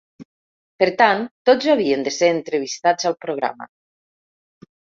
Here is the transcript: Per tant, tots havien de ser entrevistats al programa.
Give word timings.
Per 0.83 0.87
tant, 1.01 1.21
tots 1.51 1.69
havien 1.75 2.07
de 2.09 2.13
ser 2.17 2.31
entrevistats 2.39 3.11
al 3.11 3.19
programa. 3.27 3.71